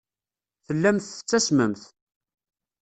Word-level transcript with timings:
Tellamt 0.65 1.07
tettasmemt. 1.17 1.83